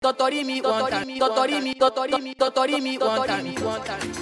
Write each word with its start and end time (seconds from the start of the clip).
Totori 0.00 0.44
me 0.46 0.60
one 0.60 0.88
time, 0.88 1.08
totori 1.18 1.60
me, 1.60 1.74
totori 1.74 2.22
me, 2.22 2.32
totori 2.32 2.80
me 2.80 2.96
one 2.98 3.26
time, 3.26 3.52
one 3.64 3.82
time. 3.82 4.12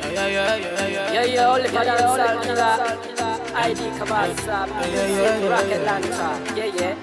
Yeah, 0.00 0.08
yeah, 0.10 0.26
yeah, 0.26 0.56
yeah, 0.56 0.86
yeah. 0.86 1.12
Yeah, 1.12 1.24
yeah, 1.24 1.52
only 1.52 1.68
for 1.68 1.84
dancehall 1.84 2.42
killer. 2.42 2.76
ID 3.60 3.80
Cabasa, 4.00 4.64
yeah, 4.66 4.88
yeah, 4.88 5.36
yeah, 5.36 5.52
Rocket 5.52 5.82
yeah. 5.84 6.56
Yeah, 6.56 6.72
yeah. 6.80 6.94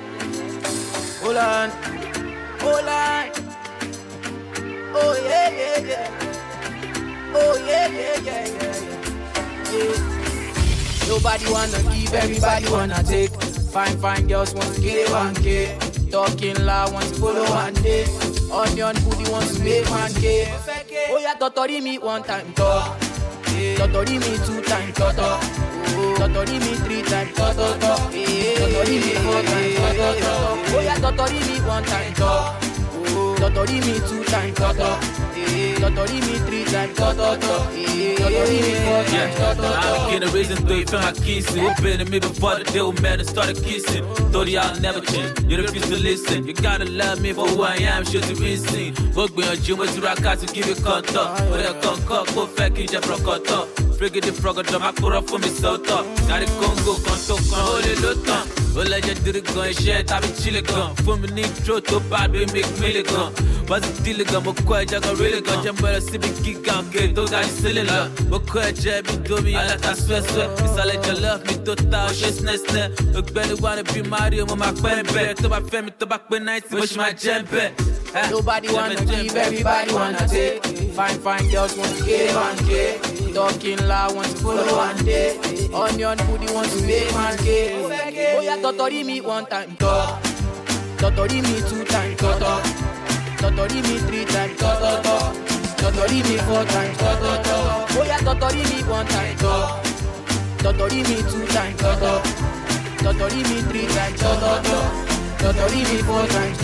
Hold 1.21 1.37
on, 1.37 1.69
hold 2.65 2.89
on. 2.89 3.29
Oh 4.97 5.13
yeah, 5.23 5.49
yeah, 5.53 5.77
yeah. 5.77 7.35
Oh 7.35 7.53
yeah, 7.61 7.87
yeah, 7.93 8.17
yeah, 8.25 8.45
yeah. 9.69 9.93
Nobody 11.07 11.45
wanna 11.51 11.79
give, 11.93 12.11
everybody 12.11 12.65
wanna 12.71 13.03
take. 13.03 13.29
Fine, 13.69 13.97
fine 13.99 14.25
girls 14.25 14.55
want 14.55 14.73
to 14.73 14.81
get 14.81 15.11
one 15.11 15.35
K. 15.35 15.77
Talking 16.11 16.65
loud 16.65 16.93
want 16.93 17.05
to 17.07 17.15
follow 17.19 17.43
one 17.49 17.73
day. 17.75 18.05
Onion 18.51 18.95
booty 19.03 19.29
wants 19.31 19.57
to 19.57 19.63
make 19.63 19.89
one 19.89 20.13
K. 20.13 20.47
Oh 21.09 21.17
yeah, 21.19 21.35
totori 21.35 21.81
me 21.81 21.99
one 21.99 22.23
time, 22.23 22.53
talk. 22.53 22.97
Totori 23.77 24.19
me 24.19 24.37
two 24.45 24.61
times, 24.63 24.95
toto. 24.95 25.37
Totori 26.17 26.59
me 26.59 26.75
three 26.85 27.01
times, 27.01 27.35
toto. 27.35 27.75
Totori 27.75 28.97
me 29.03 29.13
four 29.25 29.41
times, 29.43 29.75
toto. 29.97 30.77
Oh 30.77 30.81
yeah, 30.81 30.95
totori 30.95 31.39
me 31.47 31.59
one 31.67 31.83
time, 31.83 32.13
talk. 32.13 32.61
Totori 33.37 33.79
me 33.85 33.99
two 34.07 34.23
times, 34.23 34.57
toto. 34.57 35.26
Totori 35.79 36.19
me 36.27 36.37
three 36.47 36.63
times, 36.65 36.95
toto. 36.97 37.37
Totori 37.37 38.61
me 38.61 38.73
four 38.85 39.03
times, 39.05 39.35
toto. 39.35 39.63
I 39.63 40.11
get 40.11 40.23
a 40.23 40.29
reason 40.31 40.57
to 40.57 40.85
feel 40.85 40.99
my 40.99 41.11
kissing. 41.13 41.63
Who 41.63 41.81
been 41.83 41.99
to 41.99 42.05
me 42.05 42.19
before 42.19 42.55
the 42.55 42.63
deal 42.65 42.91
man 42.93 43.19
and 43.19 43.27
started 43.29 43.57
kissing? 43.63 44.03
Thought 44.31 44.47
y'all 44.47 44.79
never 44.79 45.01
change. 45.01 45.39
You 45.47 45.57
refuse 45.57 45.87
to 45.89 45.95
listen. 45.97 46.47
You 46.47 46.53
gotta 46.53 46.85
love 46.85 47.21
me 47.21 47.31
for 47.33 47.47
who 47.47 47.61
I 47.63 47.75
am. 47.75 48.05
Should 48.05 48.27
you 48.29 48.35
be 48.35 48.57
seen? 48.57 48.95
Work 49.15 49.37
me 49.37 49.47
on 49.47 49.57
gym 49.57 49.77
with 49.77 49.95
you 49.95 50.03
rock 50.03 50.25
out 50.25 50.39
to 50.39 50.47
give 50.53 50.67
you 50.67 50.75
contact. 50.75 51.13
But 51.49 51.65
I 51.65 51.73
can't 51.81 52.05
cut, 52.07 52.33
go 52.33 52.45
fake 52.47 52.79
in 52.79 52.87
your 52.91 53.01
procoto. 53.01 53.65
Frigga 53.97 54.21
the 54.21 54.31
frog, 54.31 54.63
drop 54.67 54.81
my 54.81 54.91
cura 54.91 55.21
for 55.21 55.39
me 55.39 55.47
so 55.49 55.77
top. 55.77 56.05
Got 56.27 56.43
it 56.43 56.49
Congo, 56.59 56.93
conto, 57.05 57.35
con, 57.49 57.61
hold 57.65 57.85
it, 57.85 57.99
look 58.01 58.27
on. 58.29 58.47
Ó 58.77 58.83
lẹ́jẹ̀ 58.83 59.15
dírí 59.25 59.41
gan 59.41 59.69
iṣẹ́ 59.73 60.03
tàbí 60.05 60.29
chile 60.39 60.61
gan 60.61 60.93
Fún 61.03 61.17
mi 61.21 61.27
ní 61.33 61.41
intro 61.41 61.79
tó 61.81 61.97
bá 62.11 62.27
bí 62.31 62.45
make 62.53 62.69
mílì 62.79 63.01
gan 63.09 63.33
Wọ́n 63.69 63.81
ti 63.83 63.89
dílé 64.03 64.23
gan 64.31 64.41
mo 64.45 64.51
kọ́ 64.67 64.77
ẹja 64.83 64.99
gan 65.03 65.15
rélé 65.19 65.39
gan 65.47 65.57
Jẹ́ 65.63 65.73
mbẹ́rẹ́ 65.77 66.01
síbi 66.09 66.29
gíga 66.43 66.73
òkè 66.81 67.01
tó 67.15 67.23
ga 67.31 67.39
ní 67.43 67.51
sílẹ̀ 67.61 67.85
lọ 67.91 67.99
Mo 68.31 68.37
kọ́ 68.51 68.61
ẹjẹ́ 68.69 69.03
mi 69.07 69.13
domi 69.27 69.51
aláta 69.61 69.91
swẹ́swẹ́ 70.03 70.47
Ìsàlẹ̀ 70.65 70.97
jọlọ́ 71.05 71.33
mi 71.47 71.53
tó 71.65 71.73
ta 71.91 71.99
ọṣẹ́ 72.09 72.31
sinẹ́sinẹ́ 72.37 72.85
Ògbẹ́ni 73.19 73.53
wà 73.63 73.71
ní 73.77 73.83
bí 73.91 74.01
Mario 74.11 74.45
mo 74.49 74.55
máa 74.61 74.73
pẹ́ 74.83 75.03
bẹ́ẹ̀ 75.13 75.35
Tó 75.41 75.47
bá 75.53 75.59
fẹ́ 75.71 75.81
mi 75.85 75.91
tó 75.99 76.05
bá 76.11 76.17
pé 76.29 76.37
náìtì 76.47 76.71
mo 76.79 76.85
ṣì 76.89 76.95
máa 76.99 77.11
jẹ́ 77.23 77.43
bẹ́ẹ̀. 77.51 77.71
Nobody 78.31 78.67
wanna 78.73 78.95
give, 79.05 79.35
everybody 79.35 79.93
wanna 79.93 80.23
take. 80.27 80.63
Fine, 80.97 81.19
fine 81.25 81.45
girls 81.51 81.73
want 81.77 81.93
to 81.97 82.03
get 82.05 82.33
one 82.35 82.57
K. 82.67 82.97
Talking 83.35 83.79
loud 83.87 84.15
want 84.15 84.31
to 84.31 84.37
follow 84.43 84.77
one 84.87 84.97
day. 85.05 85.37
Onion 85.73 86.17
booty 86.25 86.47
want 86.55 86.69
to 86.71 86.79
make 86.87 87.11
one 87.13 87.37
K. 87.45 87.47
Oh 88.37 88.41
yeah, 88.41 88.57
totori 88.63 89.03
me 89.05 89.21
one 89.21 89.45
time, 89.45 89.75
talk. 89.75 90.23
Totori 90.97 91.37
me 91.45 91.55
two 91.69 91.83
times, 91.93 92.17
toto. 92.17 92.53
Totori 93.47 93.81
me 93.81 93.97
three 93.99 94.25
times, 94.25 94.59
toto. 94.59 95.31
Totori 95.79 96.19
me 96.27 96.35
four 96.43 96.65
times. 96.65 96.97
Oh 96.99 98.03
yeah, 98.05 98.19
totori 98.19 98.61
me 98.69 98.83
one 98.83 99.07
time, 99.07 99.37
talk. 99.37 99.83
Totori 100.59 100.99
me 101.07 101.15
two 101.31 101.45
times, 101.47 101.79
toto. 101.79 102.21
Totori 102.99 103.41
me 103.47 103.61
three 103.71 103.87
times, 103.87 104.19
toto. 104.19 104.77
Totori 105.39 105.79
me 105.87 106.01
four 106.03 106.27
times, 106.27 106.57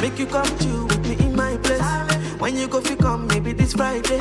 make 0.00 0.18
you 0.20 0.26
come 0.26 0.58
chill 0.60 0.86
with 0.86 1.04
me 1.08 1.26
in 1.26 1.34
my 1.34 1.56
place? 1.56 1.82
When 2.38 2.56
you 2.56 2.68
go 2.68 2.80
fi 2.80 2.94
come, 2.94 3.26
maybe 3.46 3.62
this 3.62 3.74
Friday. 3.74 4.20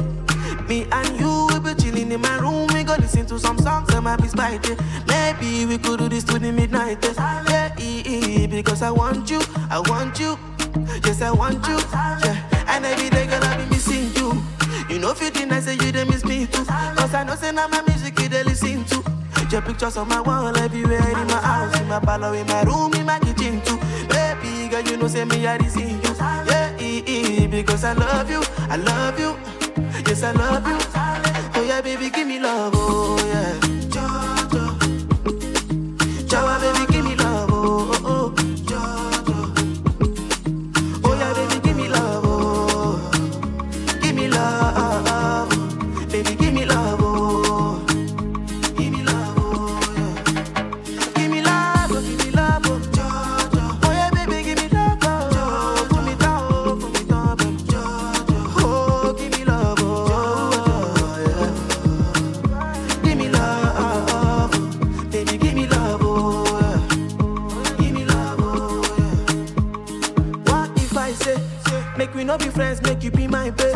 Me 0.70 0.86
and 0.92 1.20
you 1.20 1.48
will 1.50 1.60
be 1.60 1.74
chilling 1.76 2.12
in 2.12 2.22
my 2.22 2.38
room. 2.38 2.68
We 2.74 2.84
go 2.84 2.96
listen 2.96 3.26
to 3.28 3.40
some 3.40 3.58
songs 3.58 3.88
that 3.90 4.02
might 4.02 4.22
be 4.22 4.28
spicy. 4.28 4.76
Maybe 5.08 5.66
we 5.66 5.78
could 5.80 6.00
do 6.00 6.10
this 6.10 6.24
to 6.26 6.38
the 6.38 6.52
midnight 6.52 7.02
test. 7.02 7.20
Yeah, 7.20 7.74
because 8.48 8.82
I 8.82 8.92
want 8.92 9.30
you, 9.30 9.42
I 9.70 9.80
want 9.88 10.20
you. 10.20 10.38
Yes, 11.04 11.22
I 11.22 11.32
want 11.32 11.68
you. 11.68 11.78
Yeah, 11.92 12.66
and 12.68 12.86
every 12.86 13.10
day 13.10 13.26
gonna 13.26 13.58
be 13.58 13.70
missing 13.70 14.14
you. 14.16 14.44
You 14.90 15.00
know, 15.00 15.14
fitting, 15.14 15.52
I 15.52 15.60
say 15.60 15.74
you 15.74 15.92
they 15.92 16.06
miss 16.06 16.24
me 16.24 16.46
too. 16.46 16.64
Cause 16.66 17.14
I 17.14 17.24
know, 17.24 17.36
say 17.36 17.52
now 17.52 17.68
my 17.68 17.82
music 17.82 18.20
you 18.20 18.30
they 18.30 18.44
listen 18.44 18.84
to. 18.86 19.04
Your 19.52 19.62
pictures 19.62 19.96
on 19.98 20.08
my 20.08 20.22
wall 20.22 20.56
everywhere 20.58 21.00
in 21.00 21.28
my 21.28 21.42
house, 21.42 21.80
in 21.80 21.88
my 21.88 22.00
parlor, 22.00 22.36
in 22.36 22.46
my 22.48 22.64
room, 22.64 22.94
in 22.94 23.06
my 23.06 23.20
kitchen 23.20 23.62
too. 23.62 23.78
Baby 24.10 24.70
girl, 24.70 24.82
you 24.82 24.98
know 24.98 25.08
say 25.08 25.24
me 25.24 25.48
I 25.48 25.58
see 25.68 25.92
you. 25.92 26.02
Yeah, 26.20 26.55
because 27.02 27.84
I 27.84 27.94
love 27.94 28.30
you, 28.30 28.42
I 28.70 28.78
love 28.78 29.20
you. 29.20 29.36
Yes, 30.08 30.24
I 30.24 30.32
love 30.32 30.66
you. 30.68 30.78
Oh 31.56 31.64
yeah, 31.68 31.82
baby, 31.82 32.10
give 32.10 32.28
me 32.28 32.40
love, 32.40 32.74
oh 32.76 33.25
we 72.38 72.46
be 72.46 72.52
friends, 72.52 72.82
make 72.82 73.04
you 73.04 73.12
be 73.12 73.28
my 73.28 73.50
babe? 73.52 73.74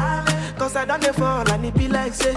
Cause 0.58 0.76
I 0.76 0.86
done 0.86 1.00
the 1.00 1.14
fall 1.14 1.50
and 1.50 1.66
it 1.66 1.74
be 1.74 1.88
like 1.88 2.14
say, 2.14 2.36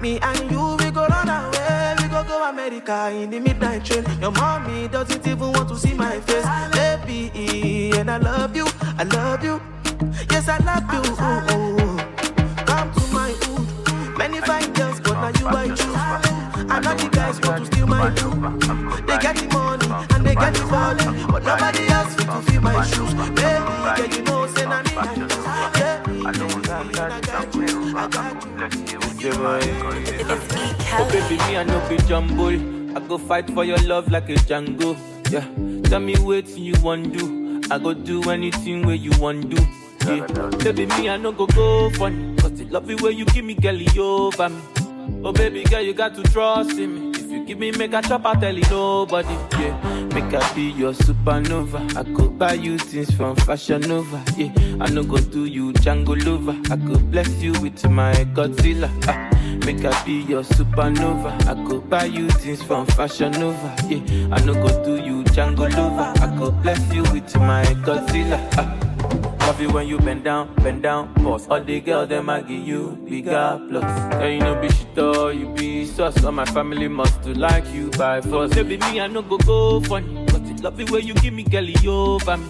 me 0.00 0.18
and 0.20 0.50
you, 0.50 0.76
we 0.80 0.90
go 0.90 1.06
run 1.06 1.28
away, 1.28 1.94
we 2.02 2.08
go 2.08 2.24
go 2.24 2.48
America 2.48 3.10
in 3.12 3.30
the 3.30 3.40
midnight 3.40 3.84
train. 3.84 4.04
Your 4.20 4.32
mommy 4.32 4.88
doesn't 4.88 5.26
even 5.26 5.52
want 5.52 5.68
to 5.68 5.76
see 5.76 5.94
my 5.94 6.18
face, 6.20 6.44
baby, 6.72 7.92
and 7.96 8.10
I 8.10 8.16
love 8.18 8.56
you, 8.56 8.66
I 8.98 9.04
love 9.04 9.44
you, 9.44 9.60
yes 10.30 10.48
I 10.48 10.58
love 10.58 10.92
you. 10.92 11.00
ooh, 11.00 11.82
ooh. 11.82 11.98
Come 12.64 12.92
to 12.92 13.00
my 13.12 13.30
hood, 13.42 14.18
many 14.18 14.40
fine 14.40 14.72
girls, 14.72 15.00
but 15.00 15.14
now 15.14 15.28
you 15.38 15.46
I 15.46 15.68
choose. 15.68 15.94
I 16.70 16.80
know 16.80 16.94
the 16.94 17.08
guys 17.10 17.40
want 17.42 17.64
to 17.64 17.66
steal 17.66 17.86
my 17.86 18.10
dude. 18.10 19.06
They 19.06 19.18
get 19.18 19.36
the 19.36 19.48
money 19.52 19.86
and 20.14 20.26
they 20.26 20.34
get 20.34 20.54
the 20.54 20.64
money, 20.66 21.26
but 21.30 21.44
nobody 21.44 21.86
else 21.88 22.14
fit 22.14 22.26
to 22.26 22.42
fill 22.42 22.62
my 22.62 22.84
shoes. 22.84 23.14
Baby, 23.14 23.36
girl, 23.36 24.08
you 24.08 24.22
know, 24.22 24.46
na 24.68 24.82
me 24.82 25.33
Oh 26.26 26.30
baby, 31.12 31.36
me 31.36 31.56
I 31.58 31.64
no 31.64 31.88
be 31.88 31.96
jumble. 32.08 32.96
I 32.96 33.00
go 33.00 33.18
fight 33.18 33.50
for 33.50 33.62
your 33.64 33.76
love 33.78 34.10
like 34.10 34.30
a 34.30 34.34
Django. 34.34 34.96
Yeah, 35.30 35.44
tell 35.90 36.00
me 36.00 36.16
what 36.16 36.48
you 36.56 36.72
want 36.82 37.12
to 37.12 37.18
do. 37.18 37.60
I 37.70 37.78
go 37.78 37.92
do 37.92 38.30
anything 38.30 38.86
where 38.86 38.94
you 38.94 39.10
want 39.20 39.50
to 39.50 39.56
do. 39.56 39.66
Yeah, 40.06 40.26
baby, 40.72 40.86
me 40.86 41.10
I 41.10 41.18
no 41.18 41.30
go 41.30 41.46
go 41.46 41.90
funny. 41.90 42.34
Cause 42.36 42.52
the 42.52 42.64
love 42.70 42.88
you 42.88 42.96
where 42.98 43.12
you 43.12 43.26
give 43.26 43.44
me, 43.44 43.52
girl, 43.54 43.76
over 44.00 44.48
me. 44.48 44.60
Oh 45.24 45.32
baby 45.32 45.64
girl, 45.64 45.82
you 45.82 45.92
got 45.92 46.14
to 46.14 46.22
trust 46.22 46.78
in 46.78 47.12
me. 47.12 47.23
Give 47.46 47.58
me 47.58 47.70
make 47.72 47.92
a 47.92 48.00
chop, 48.00 48.22
tell 48.40 48.54
you 48.56 48.62
nobody. 48.70 49.28
Yeah, 49.58 49.78
make 50.14 50.32
I 50.32 50.54
be 50.54 50.62
your 50.70 50.92
supernova. 50.92 51.94
I 51.96 52.02
could 52.16 52.38
buy 52.38 52.54
you 52.54 52.78
things 52.78 53.10
from 53.14 53.36
Fashion 53.36 53.82
Nova. 53.82 54.22
Yeah, 54.36 54.50
I 54.80 54.88
no 54.90 55.02
go 55.04 55.18
do 55.18 55.44
you 55.44 55.72
Django 55.74 56.16
lover. 56.24 56.56
I 56.72 56.76
could 56.76 57.10
bless 57.10 57.28
you 57.42 57.52
with 57.60 57.86
my 57.88 58.14
Godzilla. 58.34 58.88
Ah, 59.06 59.28
make 59.66 59.84
I 59.84 60.04
be 60.04 60.22
your 60.22 60.42
supernova. 60.42 61.30
I 61.46 61.54
could 61.68 61.88
buy 61.90 62.04
you 62.06 62.30
things 62.30 62.62
from 62.62 62.86
Fashion 62.86 63.32
Nova. 63.32 63.74
Yeah, 63.88 64.00
I 64.34 64.42
no 64.44 64.54
go 64.54 64.84
do 64.84 64.96
you 64.96 65.22
Django 65.24 65.70
lover. 65.76 66.12
I 66.24 66.36
could 66.38 66.62
bless 66.62 66.80
you 66.94 67.02
with 67.12 67.36
my 67.36 67.64
Godzilla. 67.84 68.40
Ah. 68.56 68.83
Love 69.46 69.60
you 69.60 69.68
when 69.68 69.86
you 69.86 69.98
bend 69.98 70.24
down, 70.24 70.54
bend 70.54 70.82
down, 70.82 71.12
boss. 71.22 71.46
All 71.48 71.62
the 71.62 71.78
girls 71.78 72.08
them 72.08 72.30
I 72.30 72.40
give 72.40 72.66
you 72.66 72.96
bigger 73.04 73.60
plus. 73.68 73.84
And 74.14 74.32
you 74.32 74.40
know 74.40 74.58
be 74.58 74.70
shit 74.70 74.96
you 74.96 75.52
be 75.54 75.84
sus. 75.84 76.24
All 76.24 76.32
my 76.32 76.46
family 76.46 76.88
must 76.88 77.22
to 77.24 77.34
like 77.34 77.66
you 77.74 77.90
by 77.90 78.22
force. 78.22 78.54
Baby 78.54 78.78
me 78.78 79.00
I 79.00 79.06
no 79.06 79.20
go 79.20 79.36
go 79.36 79.80
funny, 79.80 80.24
but 80.32 80.40
it 80.46 80.62
love 80.62 80.80
you 80.80 80.86
when 80.86 81.06
you 81.06 81.12
give 81.14 81.34
me 81.34 81.42
girl 81.42 81.62
you 81.62 81.92
over 81.92 82.38
me. 82.38 82.48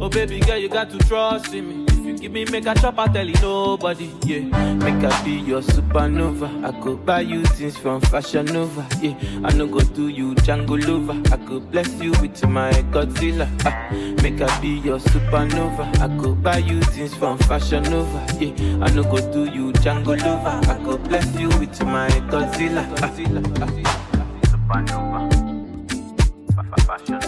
Oh 0.00 0.08
baby 0.08 0.40
girl 0.40 0.58
you 0.58 0.68
got 0.68 0.90
to 0.90 0.98
trust 0.98 1.54
in 1.54 1.68
me. 1.68 1.83
Give 2.24 2.32
me 2.32 2.46
make 2.46 2.64
a 2.64 2.74
chop, 2.74 2.98
I 2.98 3.06
tell 3.08 3.28
you 3.28 3.34
nobody, 3.42 4.10
yeah. 4.24 4.38
Make 4.76 5.04
I 5.04 5.24
be 5.24 5.32
your 5.32 5.60
supernova. 5.60 6.64
I 6.64 6.72
could 6.80 7.04
buy 7.04 7.20
you 7.20 7.44
things 7.44 7.76
from 7.76 8.00
Fashion 8.00 8.46
Nova, 8.46 8.88
yeah. 9.02 9.12
I 9.44 9.52
no 9.52 9.66
go 9.66 9.80
do 9.80 10.08
you 10.08 10.34
Django 10.36 10.82
Lover. 10.88 11.20
I 11.30 11.36
could 11.46 11.70
bless 11.70 11.92
you 12.00 12.12
with 12.22 12.42
my 12.48 12.72
Godzilla. 12.90 13.46
Ah, 13.66 13.90
make 14.22 14.40
I 14.40 14.60
be 14.62 14.68
your 14.68 15.00
supernova. 15.00 15.84
I 16.00 16.08
could 16.18 16.42
buy 16.42 16.56
you 16.56 16.80
things 16.80 17.12
from 17.14 17.36
Fashion 17.40 17.82
Nova, 17.82 18.24
yeah. 18.40 18.82
I 18.82 18.90
no 18.94 19.02
go 19.02 19.20
do 19.30 19.44
you 19.44 19.72
Django 19.74 20.18
Lover. 20.18 20.72
I 20.72 20.82
could 20.82 21.04
bless 21.04 21.26
you 21.38 21.48
with 21.58 21.78
my 21.84 22.08
Godzilla. 22.32 22.88
Ah. 23.02 23.12
Supernova. 24.48 25.28
Fashion 26.86 27.20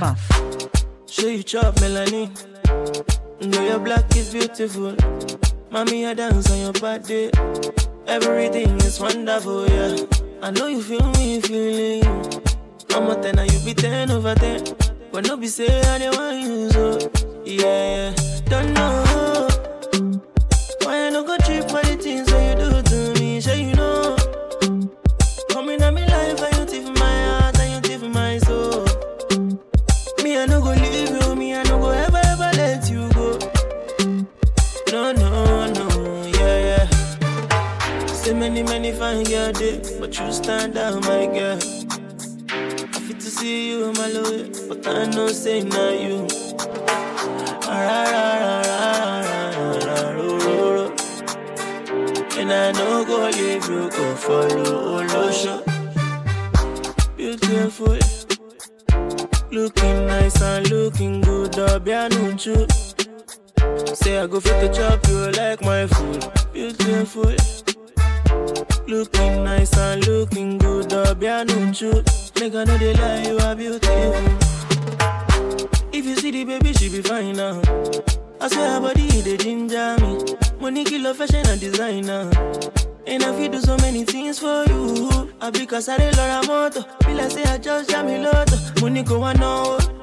Tough. 0.00 0.72
Show 1.06 1.28
you 1.28 1.42
chop 1.42 1.78
Melanie. 1.82 2.30
Know 3.42 3.62
your 3.62 3.78
black 3.78 4.16
is 4.16 4.32
beautiful. 4.32 4.96
Mommy, 5.70 6.06
I 6.06 6.14
dance 6.14 6.50
on 6.50 6.58
your 6.58 6.72
body. 6.72 7.30
Everything 8.06 8.78
is 8.80 8.98
wonderful, 8.98 9.68
yeah. 9.68 9.98
I 10.40 10.52
know 10.52 10.68
you 10.68 10.80
feel 10.80 11.06
me 11.12 11.42
feeling 11.42 12.02
you. 12.02 12.42
I'm 12.96 13.10
a 13.10 13.22
10 13.22 13.40
and 13.40 13.52
you 13.52 13.60
be 13.62 13.74
10 13.74 14.10
over 14.10 14.34
10. 14.34 14.64
But 15.12 15.26
no 15.26 15.36
be 15.36 15.48
say 15.48 15.68
I 15.68 15.98
don't 15.98 16.16
want 16.16 16.40
you, 16.40 16.70
so 16.70 17.10
yeah. 17.44 18.14
Don't 18.46 18.72
I 44.90 45.06
know 45.06 45.28
say 45.28 45.62
not 45.62 46.00
you. 46.00 46.29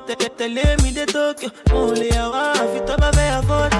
Tell 0.07 0.47
me 0.47 0.91
the 0.91 1.05
Tokyo. 1.05 1.49
Only 1.73 2.09
a 2.11 2.29
wife, 2.29 2.81
it 2.81 2.89
up 2.89 3.01
a 3.01 3.11
fair 3.11 3.41
photo. 3.41 3.77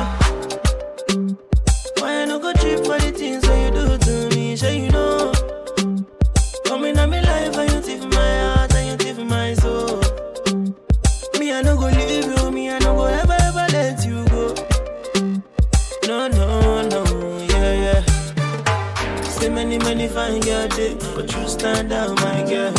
Why 2.02 2.22
I 2.22 2.26
no 2.26 2.38
go 2.38 2.52
cheap 2.52 2.80
for 2.80 3.00
the 3.00 3.14
things 3.16 3.44
that 3.44 3.58
you 3.64 3.72
do 3.72 3.98
to 3.98 4.36
me? 4.36 4.58
Sure 4.58 4.70
you 4.70 4.90
know. 4.90 5.32
Coming 6.66 6.98
at 6.98 7.08
me 7.10 7.22
life 7.22 7.56
and 7.56 7.72
you 7.72 7.80
thief 7.80 8.04
my 8.14 8.40
heart 8.42 8.76
and 8.76 8.90
you 8.90 8.98
thief 8.98 9.18
my 9.26 9.54
soul. 9.54 10.02
Me 11.40 11.54
I 11.54 11.62
no 11.62 11.78
go 11.78 11.86
leave 11.88 12.26
you. 12.26 12.52
Me 12.52 12.72
I 12.72 12.80
no 12.80 12.94
go 12.94 13.06
ever 13.06 13.38
ever 13.40 13.66
let 13.72 14.06
you 14.06 14.26
go. 14.26 14.54
No 16.08 16.28
no 16.28 16.82
no 16.90 17.38
yeah 17.52 18.04
yeah. 18.04 19.22
Say 19.24 19.48
many 19.48 19.78
many 19.78 20.10
fine 20.10 20.42
girls 20.42 20.76
but 21.16 21.34
you 21.34 21.48
stand 21.48 21.94
out 21.94 22.20
my 22.20 22.44
girl. 22.44 22.74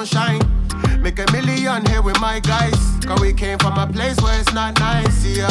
Glow 0.00 0.06
if 0.06 0.16
I 0.16 0.38
don't 0.38 0.80
shine. 0.86 1.02
Make 1.02 1.18
a 1.18 1.30
million 1.32 1.84
here 1.86 2.02
with 2.02 2.20
my 2.20 2.40
guys. 2.40 2.74
Cause 3.04 3.20
we 3.20 3.32
came 3.32 3.58
from 3.58 3.78
a 3.78 3.86
place 3.86 4.16
where 4.20 4.38
it's 4.38 4.52
not 4.52 4.78
nice, 4.78 5.24
yo. 5.36 5.46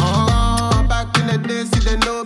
Oh, 0.00 0.86
back 0.88 1.16
in 1.18 1.26
the 1.26 1.38
days, 1.46 1.70
see, 1.70 1.80
they 1.80 1.96
no 1.98 2.24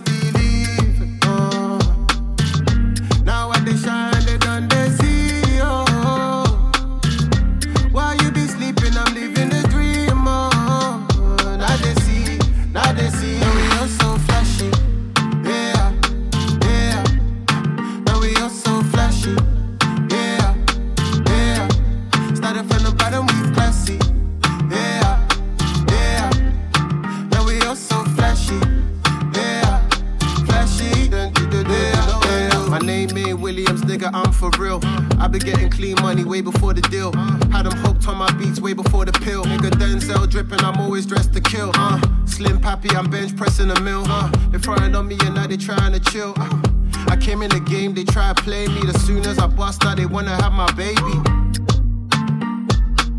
real. 35.25 35.35
I 35.35 35.39
been 35.39 35.41
getting 35.41 35.69
clean 35.69 35.95
money 36.01 36.23
way 36.23 36.41
before 36.41 36.73
the 36.73 36.81
deal. 36.81 37.11
Had 37.51 37.65
them 37.65 37.77
hooked 37.79 38.07
on 38.07 38.17
my 38.17 38.31
beats 38.37 38.59
way 38.59 38.73
before 38.73 39.05
the 39.05 39.11
pill. 39.11 39.43
Nigga 39.45 39.71
Denzel 39.71 40.29
dripping, 40.29 40.61
I'm 40.61 40.79
always 40.79 41.05
dressed 41.05 41.33
to 41.33 41.41
kill. 41.41 41.71
Uh, 41.75 41.99
Slim 42.25 42.59
Pappy, 42.59 42.89
I'm 42.95 43.09
bench 43.09 43.35
pressing 43.35 43.71
a 43.71 43.79
mill. 43.81 44.03
Uh, 44.07 44.29
they 44.51 44.59
frontin' 44.59 44.95
on 44.95 45.07
me 45.07 45.17
and 45.21 45.35
now 45.35 45.47
they 45.47 45.57
trying 45.57 45.93
to 45.93 45.99
chill. 45.99 46.33
Uh, 46.37 46.61
I 47.07 47.17
came 47.17 47.41
in 47.41 47.49
the 47.49 47.59
game, 47.59 47.93
they 47.93 48.03
try 48.03 48.33
to 48.33 48.43
play 48.43 48.67
me. 48.67 48.81
As 48.87 49.01
soon 49.05 49.25
as 49.25 49.37
I 49.39 49.47
bust 49.47 49.85
out, 49.85 49.97
they 49.97 50.05
wanna 50.05 50.35
have 50.41 50.53
my 50.53 50.71
baby. 50.73 51.15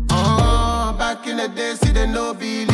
Oh, 0.09 0.95
back 0.97 1.27
in 1.27 1.37
the 1.37 1.47
day, 1.47 1.75
see 1.75 1.91
they 1.91 2.07
no 2.07 2.33
believe. 2.33 2.66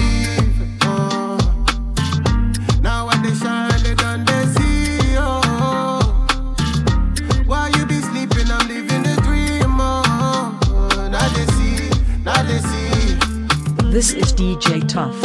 DJ 14.36 14.88
Tough. 14.88 15.23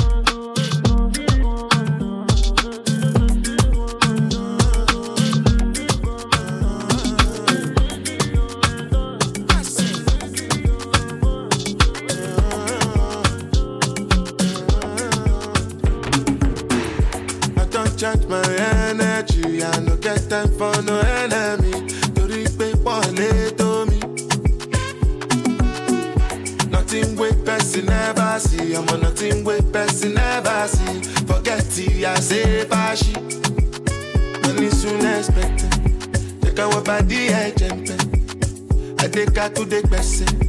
to 39.51 39.65
the 39.65 39.81
blessing. 39.89 40.48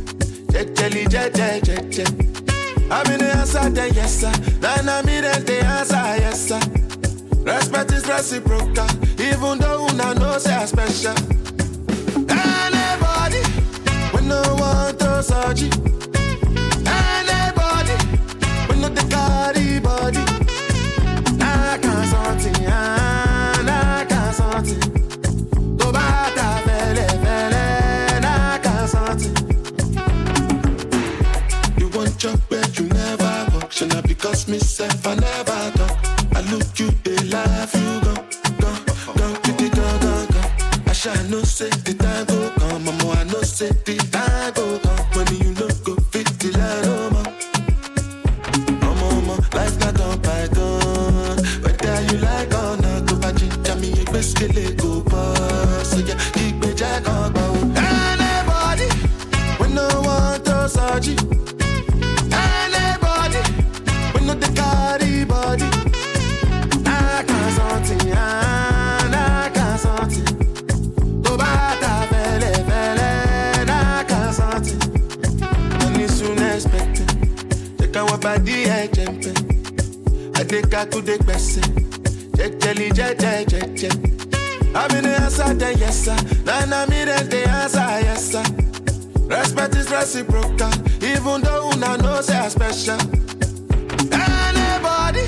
Anybody, 94.11 95.25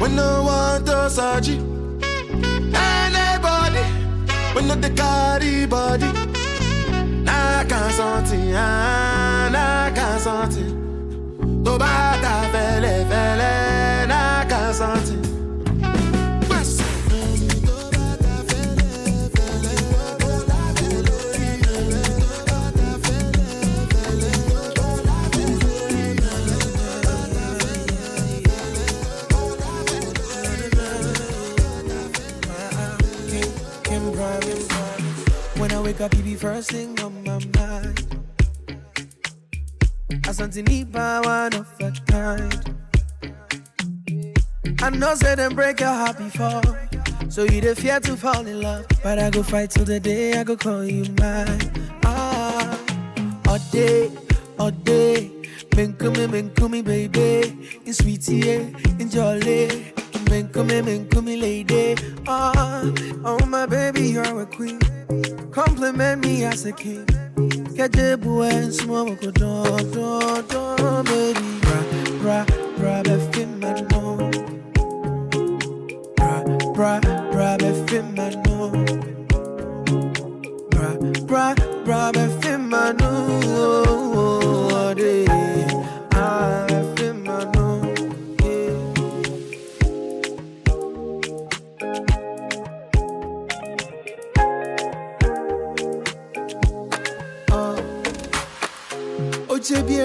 when 0.00 0.14
no 0.16 0.42
want 0.48 0.86
to 0.86 1.10
surgery. 1.10 1.56
Anybody, 2.74 3.84
when 4.54 4.68
no 4.68 4.74
the 4.76 4.90
body. 5.68 6.06
I 7.26 7.64
can't 7.68 7.92
something, 7.92 8.52
ah, 8.54 9.86
I 9.86 9.90
can't 9.94 10.20
something. 10.20 10.70
tó 11.64 11.72
bá 11.82 11.94
ta 12.22 12.34
fẹ́lẹ́fẹ́lẹ́ 12.52 14.06
náà 14.10 14.44
na 14.50 14.60
sọ́ọ̀tì. 14.78 15.13
Cocky 36.04 36.20
be 36.20 36.34
first 36.34 36.70
thing 36.70 37.00
on 37.00 37.24
my 37.24 37.38
mind. 37.56 38.26
I 40.26 40.32
something 40.32 40.66
need 40.66 40.92
by 40.92 41.20
one 41.20 41.54
of 41.54 41.66
a 41.80 41.92
kind. 42.06 42.76
I 44.82 44.90
know 44.90 45.14
say 45.14 45.34
them 45.34 45.54
break 45.54 45.80
your 45.80 45.88
heart 45.88 46.18
before. 46.18 46.60
So 47.30 47.44
you 47.44 47.62
the 47.62 47.74
fear 47.74 48.00
to 48.00 48.18
fall 48.18 48.46
in 48.46 48.60
love. 48.60 48.84
But 49.02 49.18
I 49.18 49.30
go 49.30 49.42
fight 49.42 49.70
till 49.70 49.86
the 49.86 49.98
day 49.98 50.38
I 50.38 50.44
go 50.44 50.58
call 50.58 50.84
you 50.84 51.04
mine. 51.18 51.72
Ah, 52.04 52.78
all 53.48 53.58
day, 53.72 54.12
all 54.58 54.72
day. 54.72 55.30
Menkumi, 55.70 56.54
coming, 56.54 56.84
baby. 56.84 57.80
In 57.86 57.94
sweetie, 57.94 58.50
in 59.00 59.08
jolly. 59.08 59.68
Menkumi, 60.28 61.10
coming, 61.10 61.40
lady. 61.40 61.96
Ah, 62.28 62.82
oh, 63.24 63.46
my 63.46 63.64
baby, 63.64 64.02
you're 64.02 64.42
a 64.42 64.44
queen. 64.44 64.78
Compliment 65.50 66.24
me 66.24 66.44
as 66.44 66.64
a 66.64 66.72
king. 66.72 67.06
Get 67.74 67.92
the 67.92 68.18
boy 68.20 68.44
and 68.44 68.72
smoke 68.72 69.20
go 69.20 69.30
do 69.30 69.64
do 69.92 70.42
do 70.48 71.02
baby. 71.04 71.40
Bra 71.60 71.78
bra 72.22 72.44
bra 72.78 73.02
befi 73.02 73.44
man 73.60 73.86
no. 73.90 74.30
Bra 76.16 76.42
bra 76.74 77.00
bra 77.32 77.56
befi 77.58 78.00
man 78.16 78.42
no. 78.44 78.70
Bra 80.70 80.90
bra 81.26 81.54
bra 81.84 82.12
befi 82.12 82.60
man 82.70 82.96
no. 82.96 84.43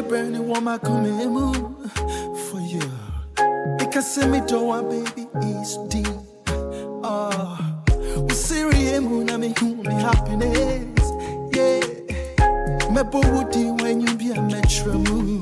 burning 0.10 0.48
warm, 0.48 0.68
I 0.68 0.80
come 0.80 1.06
in 1.06 1.18
moon 1.30 1.88
for 2.50 2.60
you. 2.60 2.82
Because 3.78 4.18
me 4.28 4.42
to 4.48 4.60
my 4.66 4.82
baby 4.82 5.28
is 5.62 5.78
deep. 5.88 6.08
Oh, 7.04 7.84
we 8.18 8.34
see 8.34 8.64
moon, 9.00 9.30
and 9.30 9.42
mean, 9.42 9.56
human 9.56 9.86
happiness. 9.86 11.06
Yeah, 11.54 11.80
me 12.90 13.04
bo 13.04 13.22
when 13.84 14.02
you 14.02 14.16
be 14.16 14.32
a 14.32 14.42
metro 14.42 14.94
moon. 14.94 15.39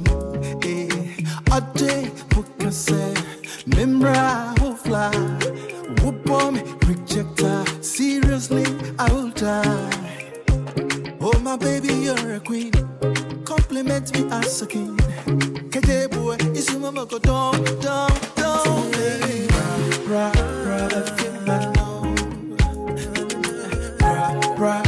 bright. 24.58 24.87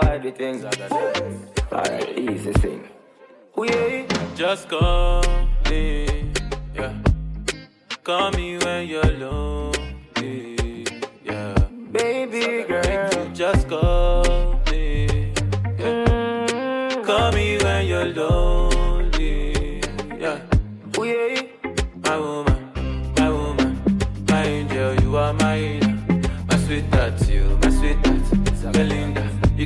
The 0.00 0.30
things 0.30 0.64
I 0.64 0.70
got. 0.70 0.92
Alright, 1.72 2.18
easy 2.18 2.52
thing. 2.52 2.88
We 3.56 4.06
Just 4.34 4.68
call 4.68 5.22
me, 5.70 6.30
yeah. 6.74 6.92
Call 8.04 8.30
me 8.32 8.58
when 8.58 8.86
you're 8.86 9.02
lonely, 9.24 10.86
yeah. 11.24 11.54
baby 11.90 12.64
girl. 12.68 13.30
Just 13.32 13.68
call 13.68 14.60
me, 14.70 15.32
yeah. 15.78 17.02
Call 17.04 17.32
me 17.32 17.56
when 17.58 17.86
you're 17.86 18.04
lonely, 18.04 18.35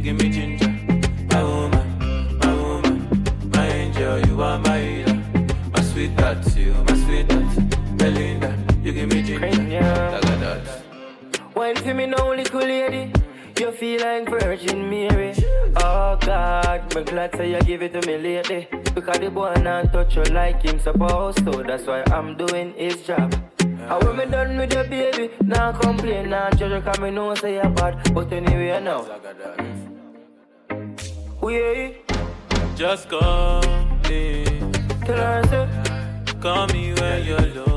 you 0.01 0.15
give 0.15 0.23
me 0.23 0.31
ginger. 0.31 0.69
My 1.31 1.43
woman, 1.45 2.39
my 2.39 2.55
woman, 2.55 3.51
my 3.53 3.67
angel, 3.69 4.19
you 4.27 4.43
are 4.43 4.59
my 4.59 4.79
healer. 4.81 5.23
My 5.75 5.83
sweetheart, 5.83 6.57
you, 6.57 6.73
my 6.89 6.97
sweetheart. 7.05 7.99
Belinda, 7.99 8.57
you 8.83 8.93
give 8.93 9.11
me 9.11 9.23
ginger. 9.23 9.69
That. 9.71 10.83
Wine 11.55 11.77
for 11.77 11.93
me 11.93 12.07
now, 12.07 12.33
little 12.33 12.61
lady. 12.61 13.13
You 13.59 13.73
feel 13.73 14.01
like 14.01 14.31
Virgin 14.31 14.89
Mary. 14.89 15.35
Oh 15.77 16.17
God, 16.19 16.95
me 16.95 17.03
glad 17.05 17.37
say 17.37 17.51
you 17.51 17.61
give 17.61 17.83
it 17.83 17.93
to 17.93 18.07
me 18.07 18.17
lately. 18.17 18.69
Because 18.95 19.19
the 19.19 19.31
boy 19.31 19.53
not 19.61 19.93
touch 19.93 20.17
you 20.17 20.23
like 20.33 20.63
him 20.63 20.81
supposed 20.81 21.45
to. 21.45 21.63
That's 21.63 21.87
why 21.87 22.03
I'm 22.07 22.39
doing 22.39 22.73
his 22.73 23.03
job. 23.03 23.35
And 23.61 24.03
when 24.05 24.17
me 24.17 24.25
done 24.27 24.57
with 24.57 24.73
your 24.73 24.85
baby, 24.85 25.31
now 25.43 25.73
complain, 25.73 26.31
now 26.31 26.49
judge 26.53 26.73
you, 26.73 26.81
cause 26.81 27.01
me 27.01 27.11
know 27.11 27.35
say 27.35 27.55
you're 27.55 27.69
bad. 27.69 28.15
But 28.15 28.33
anyway, 28.33 28.81
now. 28.83 29.05
Oh, 31.43 31.47
we 31.47 31.97
Just 32.77 33.09
call 33.09 33.63
me, 34.09 34.45
tell 35.05 35.17
her, 35.17 35.43
say, 35.49 36.33
call 36.41 36.67
me 36.69 36.93
when 36.95 37.25
you're 37.25 37.39
lonely. 37.41 37.70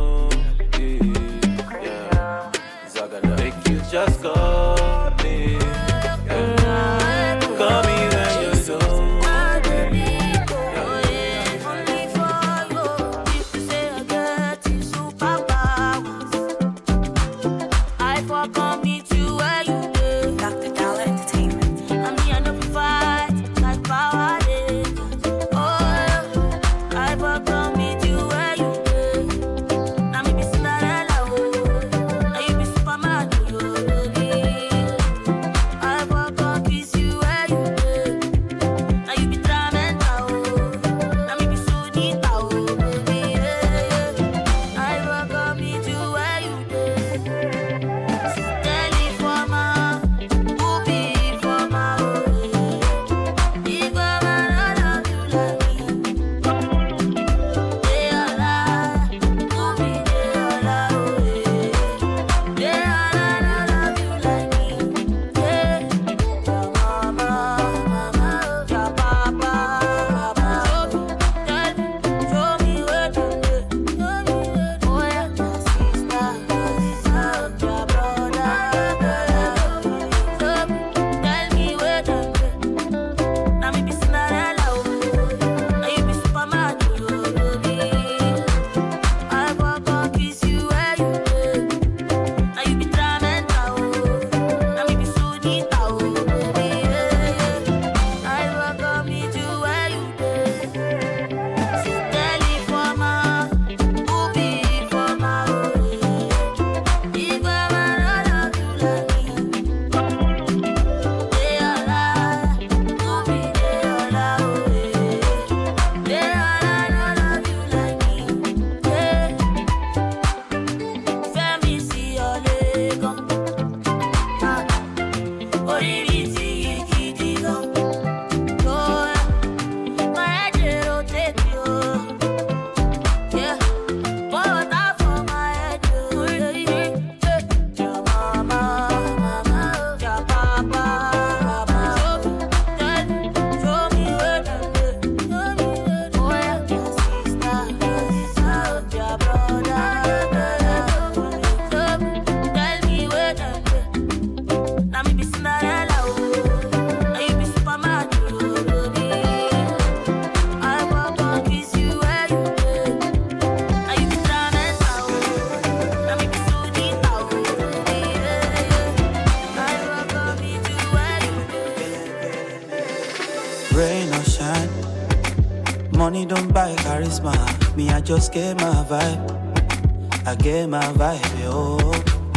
Just 178.15 178.31
get 178.31 178.55
my 178.61 178.85
vibe. 178.85 180.27
I 180.27 180.35
get 180.35 180.69
my 180.69 180.83
vibe, 181.01 181.39
yo. 181.41 181.79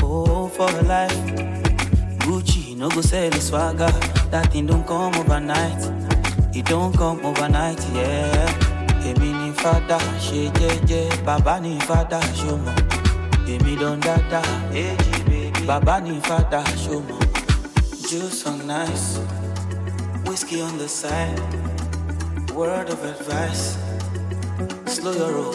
Oh, 0.03 0.49
for 0.49 0.71
life. 0.85 1.13
Gucci, 2.25 2.75
no 2.79 2.89
go 2.89 3.03
sell 3.03 3.29
the 3.29 3.39
swagger. 3.39 3.93
That 4.31 4.53
thing 4.53 4.65
don't 4.67 4.87
come 4.87 5.15
overnight. 5.17 5.83
It 6.57 6.65
don't 6.65 6.97
come 6.97 7.21
overnight, 7.27 7.79
yeah. 7.93 8.49
Èmi 9.07 9.31
ni 9.41 9.53
fada, 9.53 9.99
ṣe 10.25 10.51
jẹ́jẹ́. 10.59 11.25
Bàbá 11.27 11.61
ni 11.61 11.79
fada, 11.89 12.21
ṣo 12.41 12.53
mọ̀. 12.65 12.77
Èmi 13.53 13.73
don 13.81 14.01
dada, 14.01 14.41
èjì 14.73 15.17
bèbí. 15.29 15.67
Bàbá 15.69 16.01
ni 16.01 16.15
fada, 16.29 16.61
ṣo 16.85 16.95
mọ̀. 17.09 17.21
Juice 18.09 18.47
on 18.51 18.59
nice, 18.67 19.09
whiskey 20.27 20.61
on 20.63 20.75
the 20.79 20.89
side. 20.89 21.41
Word 22.55 22.89
of 22.95 23.01
advice, 23.13 23.77
slow 24.87 25.13
your 25.13 25.33
roll, 25.37 25.55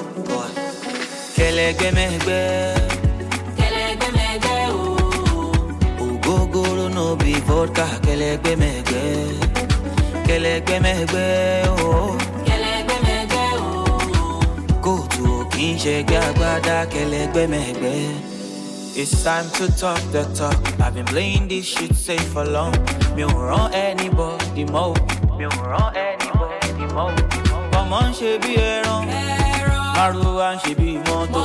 boy. 1.52 2.72
Kelegemegbe, 3.58 4.56
o. 4.70 4.96
ogogoro 6.00 6.90
no 6.94 7.16
be 7.16 7.34
vodka. 7.46 7.86
Kelegemegbe, 8.02 9.02
kelegemegbe, 10.26 11.64
oh. 11.84 12.18
Kelegbemegbe 12.46 13.44
o. 13.60 13.98
Kóòtù 14.82 15.24
ò 15.40 15.50
kì 15.52 15.66
í 15.74 15.78
ṣẹgbẹ́ 15.84 16.20
agbádá 16.30 16.78
kẹlẹgbẹ́mẹgbẹ́. 16.94 18.30
It's 18.96 19.24
time 19.24 19.48
to 19.58 19.66
talk 19.80 20.02
the 20.12 20.24
talk. 20.36 20.60
I've 20.82 20.94
been 20.94 21.06
playing 21.06 21.48
this 21.48 21.66
shit 21.66 21.96
safe 21.96 22.28
for 22.34 22.46
long. 22.46 22.74
Mi 23.16 23.24
ò 23.24 23.32
rán 23.50 23.68
anybody 23.74 24.64
mọ́ 24.66 24.86
o. 24.92 24.94
Mi 25.38 25.46
ò 25.46 25.52
rán 25.72 25.90
anybody 26.08 26.86
mọ́ 26.96 27.06
o. 27.08 27.80
Ọmọ 27.80 28.00
ń 28.08 28.12
ṣe 28.20 28.32
bí 28.44 28.52
ẹran. 28.56 29.41
Márùwá 29.96 30.48
ń 30.54 30.58
ṣe 30.64 30.72
bí 30.80 30.90
mọ́tò. 31.08 31.42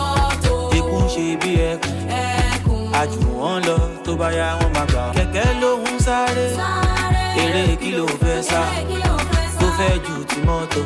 Ikú 0.79 0.97
ń 1.03 1.07
ṣe 1.15 1.27
bí 1.41 1.51
ẹkùn. 1.71 1.97
Àjù 3.01 3.21
wọn 3.41 3.57
lọ 3.69 3.77
tó 4.05 4.13
bá 4.21 4.29
yá 4.39 4.49
wọn 4.59 4.71
máa 4.77 4.87
gbà. 4.91 5.03
Kẹ̀kẹ́ 5.17 5.47
ló 5.61 5.71
ń 5.93 5.97
sáré. 6.07 6.47
Eré 7.43 7.65
kí 7.83 7.91
ló 7.99 8.07
fẹ́ 8.23 8.39
sá? 8.51 8.63
Tó 9.61 9.67
fẹ́ 9.79 9.93
ju 10.05 10.15
ti 10.31 10.39
mọ́tò. 10.49 10.81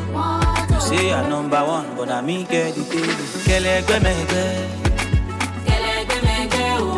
You 0.71 0.79
say 0.87 1.13
I'm 1.13 1.29
number 1.29 1.63
one, 1.75 1.87
na 2.09 2.17
me 2.21 2.37
get 2.51 2.73
the 2.75 2.83
table. 2.91 3.15
Kẹlẹgbẹ́mẹgbẹ́. 3.47 4.47
Kelegbemegbe 5.67 6.63
o. 6.81 6.91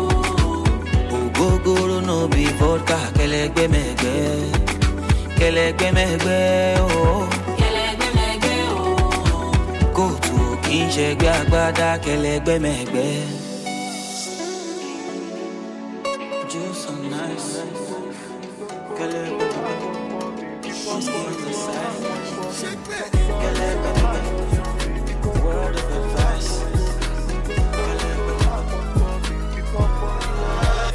Ogogoro 1.16 1.98
no 2.08 2.16
be 2.32 2.44
vodka. 2.58 2.98
Kẹlẹgbẹ́mẹgbẹ́. 3.16 4.18
Kẹlẹgbẹ́mẹgbẹ́ 5.38 6.80
oh. 6.82 7.22
Kelegbemegbe 7.60 8.54
o. 8.74 8.82
Kóòtù 9.96 10.33
kì 10.74 10.80
í 10.82 10.90
ṣẹgbẹ́ 10.94 11.32
agbádá 11.40 11.88
of 25.78 25.92
advice. 25.98 26.52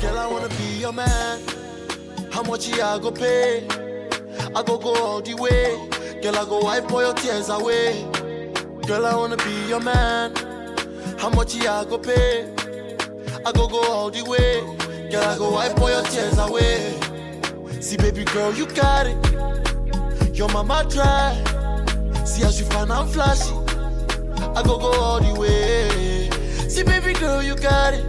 Girl, 0.01 0.17
I 0.17 0.27
wanna 0.31 0.49
be 0.59 0.67
your 0.83 0.93
man. 0.93 1.39
How 2.33 2.43
much 2.43 2.67
I 2.67 2.99
go 2.99 3.11
pay? 3.11 3.67
I 4.57 4.61
go 4.67 4.77
go 4.77 4.91
all 5.05 5.21
the 5.21 5.35
way. 5.43 5.67
Girl, 6.21 6.37
I 6.41 6.43
go 6.51 6.57
wipe 6.67 6.91
all 6.91 7.01
your 7.01 7.13
tears 7.13 7.47
away. 7.49 8.18
Girl, 8.89 9.05
I 9.05 9.15
wanna 9.15 9.37
be 9.37 9.67
your 9.67 9.79
man. 9.79 10.35
How 11.19 11.29
much 11.29 11.55
I 11.57 11.85
go 11.85 11.99
pay? 11.99 12.51
I 13.45 13.51
go 13.51 13.67
go 13.67 13.83
all 13.83 14.09
the 14.09 14.23
way. 14.23 14.61
Girl, 15.11 15.23
I 15.23 15.37
go 15.37 15.51
wipe 15.51 15.79
all 15.79 15.91
your 15.91 16.01
tears 16.01 16.39
away. 16.39 16.99
See, 17.81 17.97
baby 17.97 18.23
girl, 18.23 18.51
you 18.51 18.65
got 18.65 19.05
it. 19.05 20.35
Your 20.35 20.49
mama 20.49 20.87
try. 20.89 21.35
See 22.25 22.41
how 22.41 22.49
she 22.49 22.63
find 22.63 22.91
I'm 22.91 23.07
flashy. 23.07 23.53
I 24.57 24.63
go 24.63 24.79
go 24.79 24.91
all 24.99 25.19
the 25.19 25.39
way. 25.39 26.31
See, 26.67 26.81
baby 26.81 27.13
girl, 27.13 27.43
you 27.43 27.55
got 27.57 27.93
it. 27.93 28.03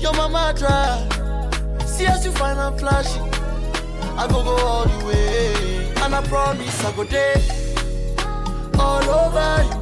Your 0.00 0.12
mama 0.12 0.54
try. 0.56 1.02
See 1.86 2.04
how 2.04 2.16
she 2.20 2.30
find 2.30 2.60
I'm 2.60 2.78
flashy. 2.78 3.18
I 4.16 4.28
go 4.28 4.44
go 4.44 4.56
all 4.64 4.84
the 4.86 5.06
way. 5.06 5.92
And 6.04 6.14
I 6.14 6.22
promise 6.22 6.84
I 6.84 6.92
go 6.94 7.02
there. 7.02 7.65
All 8.78 9.10
over 9.10 9.64
you. 9.68 9.76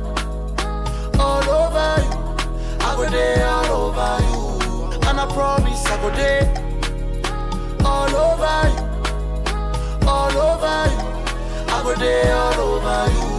All 1.20 1.48
over 1.60 2.02
you. 2.02 2.12
I 2.80 2.94
go 2.96 3.04
there 3.10 3.46
all 3.46 3.70
over 3.82 4.12
you. 4.24 4.38
And 5.08 5.20
I 5.20 5.26
promise 5.32 5.84
I 5.86 5.96
go 6.02 6.10
there. 6.10 6.46
All 7.84 8.14
over 8.26 8.60
you. 8.74 10.08
All 10.08 10.36
over 10.48 10.78
you. 10.92 11.02
I 11.68 11.82
go 11.82 11.94
there 11.94 12.34
all 12.36 12.60
over 12.60 13.10
you. 13.12 13.34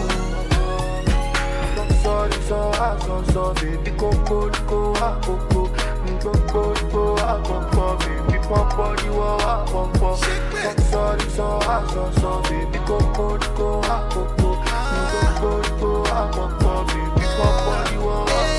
sorry, 2.06 2.34
so 2.44 2.72
I 2.74 3.00
so 3.00 3.24
so 3.34 3.54
baby 3.56 3.92
coco 3.98 4.94
ah 4.98 5.20
coco 5.26 5.70
coco 6.22 6.32
coco 6.52 7.16
ah 7.18 7.42
coco 7.44 7.98
baby 7.98 8.38
popo 8.48 8.96
di 9.02 9.10
wo 9.10 9.38
ah 9.42 9.66
popo 9.66 10.16
sorry, 10.92 11.30
so 11.30 11.60
I 11.62 11.88
so 11.92 12.06
coco 16.16 16.44
ah 16.44 16.50
coco 16.58 16.84
baby 16.86 17.26
popo 17.36 17.90
di 17.90 17.96
you 17.96 18.10
ah 18.10 18.55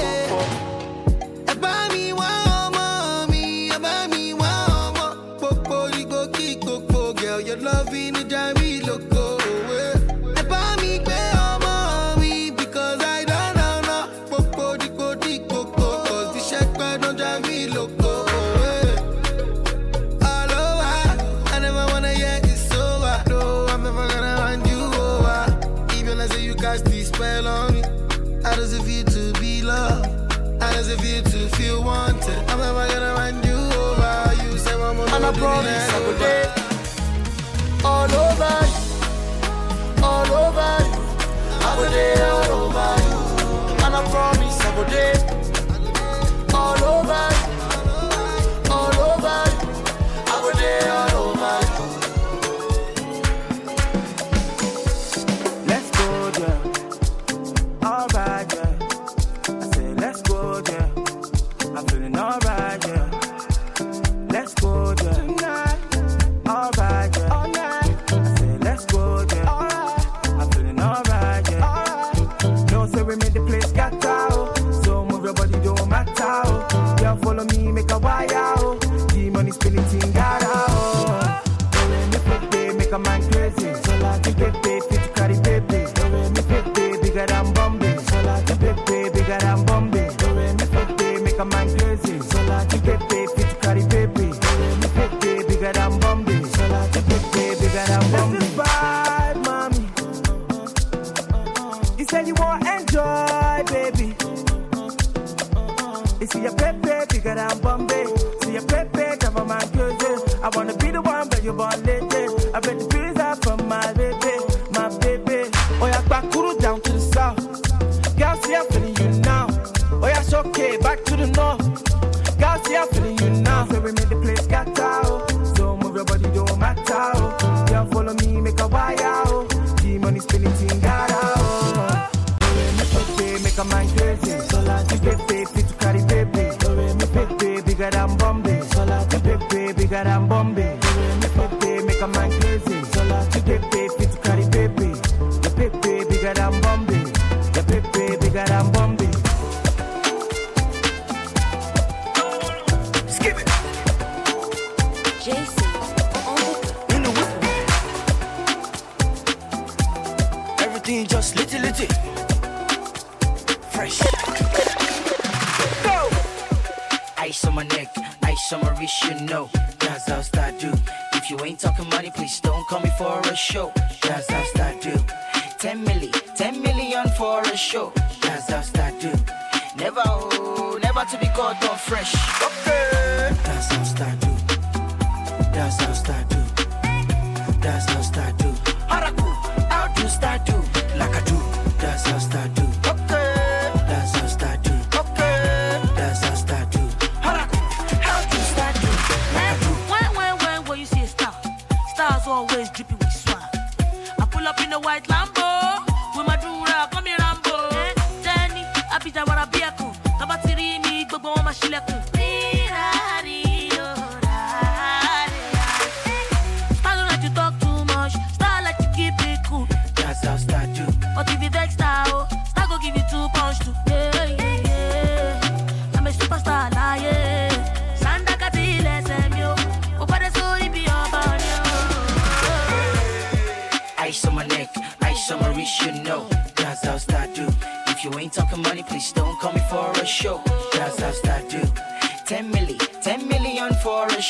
one, 111.56 111.85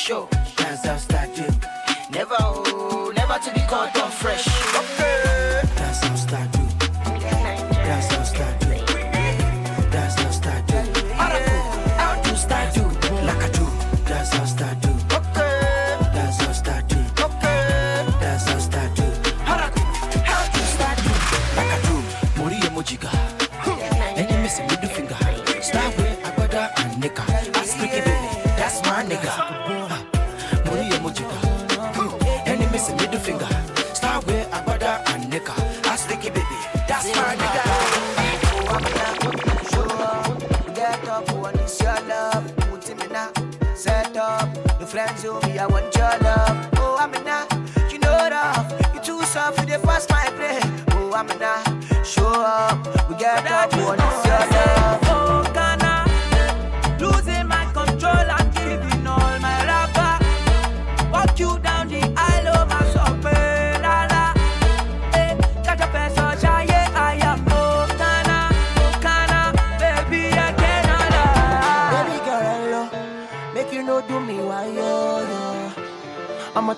show. 0.07 0.29
Dance 0.55 0.85
out, 0.85 0.99
start. 1.01 1.29
Never, 2.11 2.35
oh, 2.39 3.11
never 3.13 3.37
to 3.39 3.53
be 3.53 3.59
caught 3.67 3.99
on 3.99 4.09
fresh. 4.09 4.56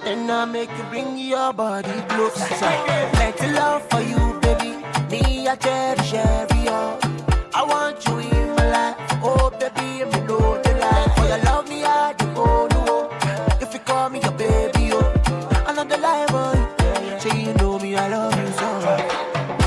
And 0.09 0.31
I 0.31 0.43
make 0.45 0.71
you 0.75 0.83
bring 0.89 1.19
your 1.19 1.53
body 1.53 1.93
closer. 2.07 2.65
Let 2.65 3.39
it 3.39 3.53
love 3.53 3.87
for 3.91 4.01
you, 4.01 4.39
baby. 4.41 4.71
Me, 5.11 5.47
I 5.47 5.55
cherish 5.55 6.15
every 6.15 6.67
hour. 6.67 6.97
I 7.53 7.61
want 7.63 8.03
you 8.07 8.17
in 8.17 8.55
my 8.55 8.71
life. 8.71 8.97
Oh, 9.21 9.51
baby, 9.59 10.05
me 10.09 10.19
know 10.25 10.59
the 10.63 10.73
life. 10.81 11.15
For 11.15 11.25
your 11.25 11.37
love, 11.43 11.69
me, 11.69 11.83
I 11.83 12.13
do 12.13 12.25
go 12.33 12.67
no. 12.71 13.11
If 13.61 13.71
you 13.71 13.79
call 13.81 14.09
me 14.09 14.19
your 14.19 14.31
baby, 14.31 14.89
oh, 14.93 15.63
another 15.67 15.97
life, 15.97 16.29
boy. 16.29 16.57
Say 17.19 17.43
you 17.45 17.53
know 17.53 17.77
me, 17.77 17.95
I 17.95 18.07
love 18.07 18.35
you 18.35 18.51
so. 18.53 18.67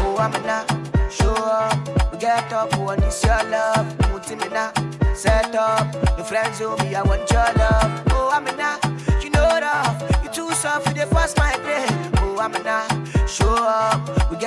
Oh, 0.02 0.16
I'm 0.18 0.34
in 0.34 1.08
show 1.08 1.34
up. 1.34 2.12
We 2.12 2.18
get 2.18 2.52
up, 2.52 2.76
when 2.78 3.00
it's 3.04 3.22
your 3.22 3.44
love. 3.44 3.96
Put 4.10 4.28
in 4.32 4.38
the 4.38 5.14
set 5.14 5.54
up. 5.54 5.94
Your 6.16 6.26
friends, 6.26 6.60
oh, 6.62 6.76
me, 6.78 6.96
I 6.96 7.02
want 7.02 7.30
your 7.30 7.52
love. 7.54 8.01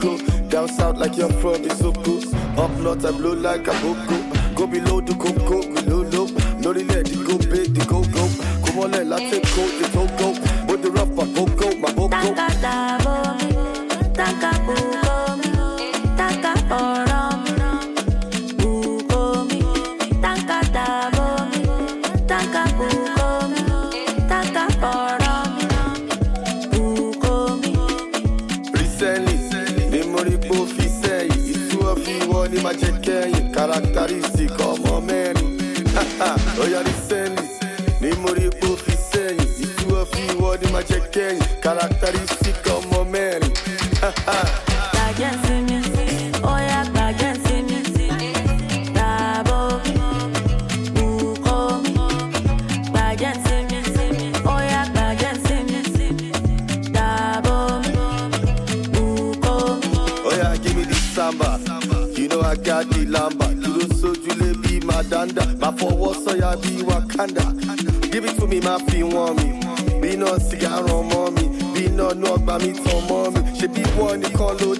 close. 0.00 0.22
Down 0.48 0.68
south 0.68 0.96
like 0.96 1.16
you're 1.16 1.28
from 1.40 1.62
Isoko. 1.62 2.14
Up 2.58 2.70
north 2.78 3.04
I 3.04 3.10
blow 3.12 3.32
like 3.34 3.66
a 3.68 3.72
boko. 3.82 4.16
Go 4.54 4.66
below 4.66 5.00
the 5.00 5.14
coco, 5.14 5.62
go 5.62 5.80
low 5.88 6.02
low. 6.02 6.26
Lori 6.60 6.84
let 6.84 7.06
the 7.06 7.16
go 7.26 7.38
big, 7.38 7.68
eh, 7.68 7.72
the 7.72 7.84
go 7.86 8.02
go. 8.04 8.28
Come 8.66 8.78
on 8.80 8.90
let 8.92 9.06
us 9.12 9.20
take 9.30 9.44
go, 9.54 9.66
the 9.78 9.88
go 9.94 10.06
go. 10.18 10.29
fi 68.88 68.98
wọ́n 69.12 69.30
mi. 69.38 69.46
Bí 70.00 70.10
náà 70.20 70.34
sìgá 70.48 70.72
ràn 70.86 71.02
mọ́ 71.10 71.24
mi 71.36 71.44
bí 71.74 71.82
náà 71.98 72.12
náà 72.22 72.36
gbà 72.44 72.54
mí 72.62 72.70
tàn 72.84 73.00
mọ́ 73.08 73.22
mi. 73.34 73.40
Ṣe 73.58 73.66
bí 73.74 73.82
wọ́n 73.98 74.14
ló 74.60 74.70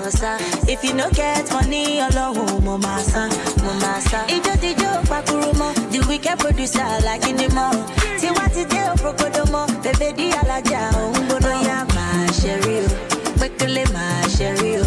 dosa. 0.00 0.38
If 0.68 0.82
you 0.84 0.94
no 0.94 1.08
get 1.10 1.50
money, 1.52 2.00
alone, 2.00 2.64
mama 2.64 2.98
son, 3.00 3.30
mama 3.62 4.00
son. 4.00 4.26
Ijo 4.28 4.52
dijo 4.62 4.90
pakurumo, 5.08 5.72
the 5.90 6.00
wicked 6.08 6.38
producer 6.38 6.84
like 7.04 7.26
in 7.28 7.36
the 7.36 7.48
mall. 7.54 7.74
Tiwa 8.18 8.48
ti 8.52 8.64
de 8.64 8.80
oprokodomo, 8.92 9.66
bebe 9.82 10.12
di 10.16 10.30
alaja 10.32 10.90
ongono 10.96 11.52
ya 11.62 11.84
ma 11.94 12.26
sherry 12.32 12.78
o, 12.78 12.88
mekele 13.38 13.84
ma 13.92 14.28
sherry 14.28 14.78
o. 14.78 14.84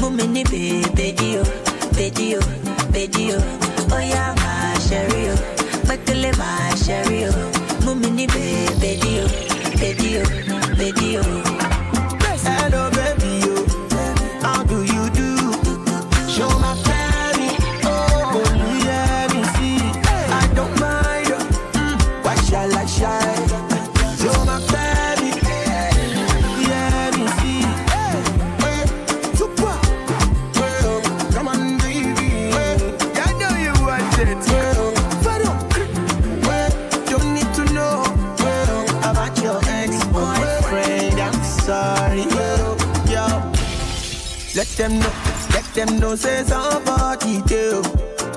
Mumi 0.00 0.26
ni 0.26 0.44
bebe 0.44 1.12
di 1.12 1.38
o, 1.38 1.44
bedi 1.96 2.36
o, 2.36 2.40
bedi 2.92 3.32
o. 3.34 3.38
Oya 3.94 4.34
ma 4.36 4.78
sherry 4.80 5.28
o, 5.30 5.34
mekele 5.86 6.32
ma 6.38 6.74
sherry 6.76 7.24
o. 7.26 7.32
Mumi 7.84 8.10
ni 8.10 8.26
bebe 8.26 8.96
di 9.00 9.20
o, 9.20 9.26
bedi 9.78 10.18
o, 10.18 10.24
bedi 10.76 11.18
o. 11.18 11.57
them 44.78 45.00
know, 45.00 45.12
let 45.50 45.64
them 45.74 45.98
know, 45.98 46.14
say 46.14 46.44
somebody 46.44 47.42
do. 47.42 47.82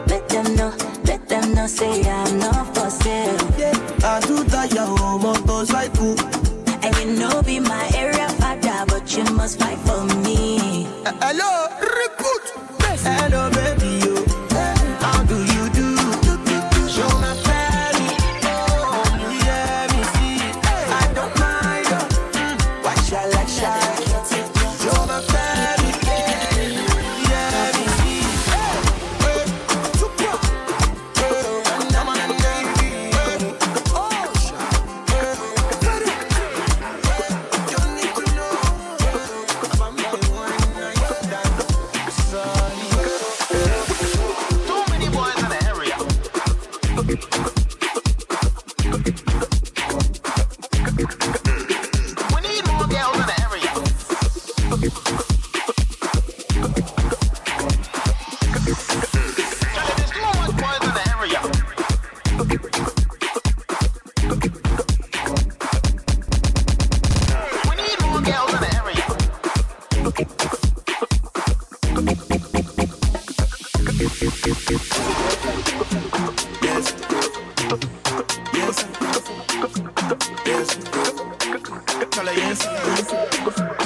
Let 0.08 0.28
them 0.28 0.56
know, 0.56 0.74
let 1.06 1.30
them 1.30 1.54
know, 1.54 1.68
say 1.68 2.02
I'm 2.02 2.40
not 2.40 2.76
for 2.76 2.90
sale. 2.90 3.38
Yeah, 3.60 3.78
I 4.04 4.20
do 4.22 4.44
that, 4.46 4.74
your 4.74 4.88
home 4.88 5.24
on 5.24 5.38
oh, 5.38 5.42
those 5.46 5.72
I 5.72 5.88
do. 5.90 6.16
And 6.82 6.98
you 6.98 7.20
know 7.20 7.44
be 7.44 7.60
my 7.60 7.92
area 7.96 8.28
father, 8.42 8.86
but 8.88 9.16
you 9.16 9.24
must 9.36 9.60
fight 9.60 9.78
for 9.86 9.91
Yes, 79.62 80.76
Dance, 80.76 82.34
dance, 82.36 82.66
yes. 82.66 83.81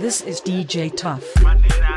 This 0.00 0.22
is 0.22 0.40
DJ 0.40 0.96
Tough. 0.96 1.89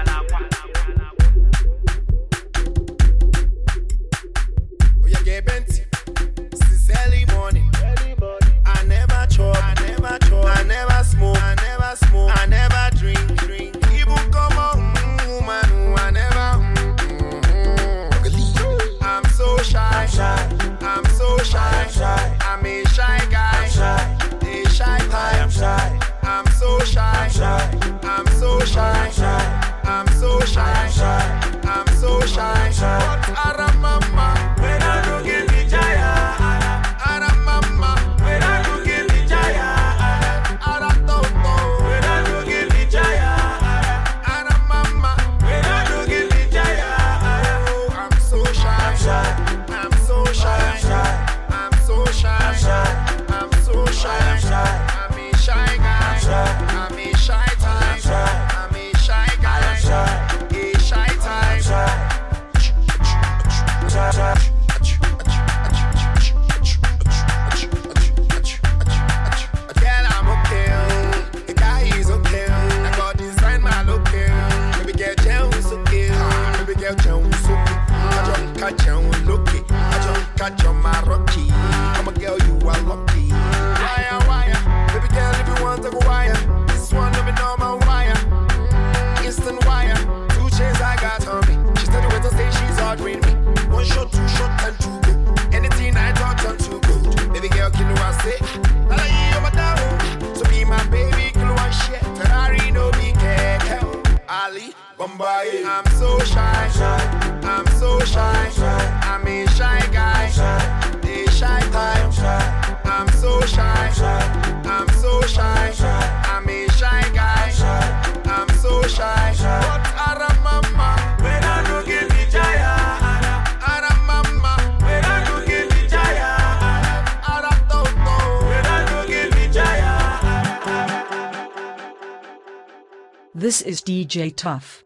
DJ 133.93 134.35
Tough. 134.35 134.83